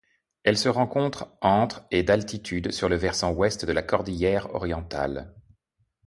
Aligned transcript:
Elle 0.43 0.57
se 0.57 0.67
rencontre 0.67 1.37
entre 1.41 1.85
et 1.91 2.01
d'altitude 2.01 2.71
sur 2.71 2.89
le 2.89 2.95
versant 2.95 3.33
Ouest 3.33 3.65
de 3.65 3.71
la 3.71 3.83
cordillère 3.83 4.51
Orientale. 4.55 5.31